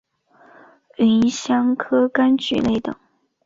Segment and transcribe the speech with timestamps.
[0.97, 2.95] 芸香科柑橘类等。